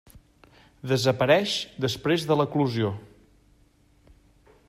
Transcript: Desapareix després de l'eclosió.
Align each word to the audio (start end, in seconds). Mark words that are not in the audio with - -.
Desapareix 0.91 1.53
després 1.85 2.25
de 2.31 2.39
l'eclosió. 2.41 2.91